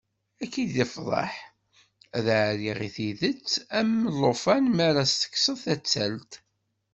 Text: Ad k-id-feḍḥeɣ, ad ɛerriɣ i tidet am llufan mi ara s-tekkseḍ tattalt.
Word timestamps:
Ad 0.43 0.47
k-id-feḍḥeɣ, 0.51 1.33
ad 2.17 2.25
ɛerriɣ 2.39 2.77
i 2.87 2.89
tidet 2.95 3.51
am 3.79 3.89
llufan 4.19 4.63
mi 4.75 4.83
ara 4.89 5.03
s-tekkseḍ 5.11 5.57
tattalt. 5.65 6.31